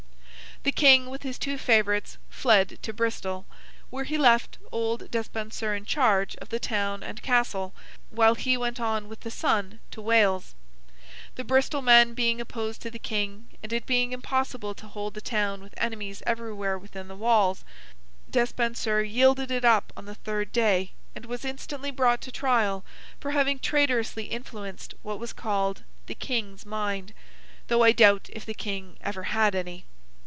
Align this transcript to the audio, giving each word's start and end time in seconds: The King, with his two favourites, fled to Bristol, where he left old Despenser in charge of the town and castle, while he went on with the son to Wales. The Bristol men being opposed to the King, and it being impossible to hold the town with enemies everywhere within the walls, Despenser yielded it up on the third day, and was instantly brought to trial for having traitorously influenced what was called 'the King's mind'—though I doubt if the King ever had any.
The 0.63 0.71
King, 0.71 1.09
with 1.09 1.23
his 1.23 1.39
two 1.39 1.57
favourites, 1.57 2.19
fled 2.29 2.77
to 2.83 2.93
Bristol, 2.93 3.47
where 3.89 4.03
he 4.03 4.15
left 4.19 4.59
old 4.71 5.09
Despenser 5.09 5.73
in 5.73 5.85
charge 5.85 6.35
of 6.35 6.49
the 6.49 6.59
town 6.59 7.01
and 7.01 7.23
castle, 7.23 7.73
while 8.11 8.35
he 8.35 8.55
went 8.57 8.79
on 8.79 9.07
with 9.09 9.21
the 9.21 9.31
son 9.31 9.79
to 9.89 10.03
Wales. 10.03 10.53
The 11.33 11.43
Bristol 11.43 11.81
men 11.81 12.13
being 12.13 12.39
opposed 12.39 12.79
to 12.83 12.91
the 12.91 12.99
King, 12.99 13.47
and 13.63 13.73
it 13.73 13.87
being 13.87 14.11
impossible 14.13 14.75
to 14.75 14.85
hold 14.87 15.15
the 15.15 15.19
town 15.21 15.63
with 15.63 15.73
enemies 15.77 16.21
everywhere 16.27 16.77
within 16.77 17.07
the 17.07 17.15
walls, 17.15 17.65
Despenser 18.29 19.01
yielded 19.03 19.49
it 19.49 19.65
up 19.65 19.91
on 19.97 20.05
the 20.05 20.13
third 20.13 20.51
day, 20.51 20.91
and 21.15 21.25
was 21.25 21.43
instantly 21.43 21.89
brought 21.89 22.21
to 22.21 22.31
trial 22.31 22.85
for 23.19 23.31
having 23.31 23.57
traitorously 23.57 24.25
influenced 24.25 24.93
what 25.01 25.17
was 25.17 25.33
called 25.33 25.81
'the 26.05 26.13
King's 26.13 26.67
mind'—though 26.67 27.81
I 27.83 27.93
doubt 27.93 28.29
if 28.31 28.45
the 28.45 28.53
King 28.53 28.97
ever 29.01 29.23
had 29.33 29.55
any. 29.55 29.85